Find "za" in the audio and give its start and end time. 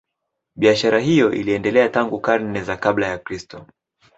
2.63-2.77